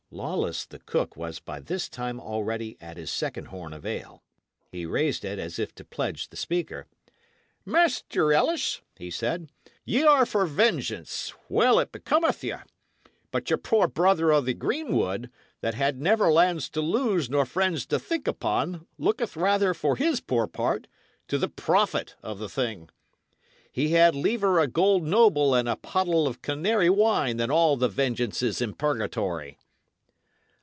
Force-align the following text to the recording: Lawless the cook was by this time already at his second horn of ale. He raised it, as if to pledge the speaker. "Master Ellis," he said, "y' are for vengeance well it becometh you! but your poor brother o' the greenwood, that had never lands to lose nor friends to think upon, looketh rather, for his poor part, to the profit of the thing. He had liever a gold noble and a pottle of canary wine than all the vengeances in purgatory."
Lawless 0.13 0.65
the 0.65 0.79
cook 0.79 1.15
was 1.15 1.39
by 1.39 1.61
this 1.61 1.87
time 1.87 2.19
already 2.19 2.75
at 2.81 2.97
his 2.97 3.09
second 3.09 3.45
horn 3.45 3.71
of 3.71 3.85
ale. 3.85 4.21
He 4.69 4.85
raised 4.85 5.23
it, 5.23 5.39
as 5.39 5.57
if 5.57 5.73
to 5.75 5.85
pledge 5.85 6.27
the 6.27 6.35
speaker. 6.35 6.85
"Master 7.63 8.33
Ellis," 8.33 8.81
he 8.97 9.09
said, 9.09 9.49
"y' 9.85 10.03
are 10.03 10.25
for 10.25 10.45
vengeance 10.45 11.33
well 11.47 11.79
it 11.79 11.93
becometh 11.93 12.43
you! 12.43 12.57
but 13.31 13.49
your 13.49 13.55
poor 13.57 13.87
brother 13.87 14.33
o' 14.33 14.41
the 14.41 14.53
greenwood, 14.53 15.31
that 15.61 15.75
had 15.75 16.01
never 16.01 16.29
lands 16.29 16.69
to 16.71 16.81
lose 16.81 17.29
nor 17.29 17.45
friends 17.45 17.85
to 17.85 17.97
think 17.97 18.27
upon, 18.27 18.85
looketh 18.97 19.37
rather, 19.37 19.73
for 19.73 19.95
his 19.95 20.19
poor 20.19 20.45
part, 20.45 20.87
to 21.29 21.37
the 21.37 21.47
profit 21.49 22.17
of 22.21 22.37
the 22.37 22.49
thing. 22.49 22.89
He 23.71 23.91
had 23.93 24.13
liever 24.13 24.59
a 24.59 24.67
gold 24.67 25.03
noble 25.03 25.55
and 25.55 25.69
a 25.69 25.77
pottle 25.77 26.27
of 26.27 26.41
canary 26.41 26.89
wine 26.89 27.37
than 27.37 27.49
all 27.49 27.77
the 27.77 27.87
vengeances 27.87 28.59
in 28.61 28.73
purgatory." 28.73 29.57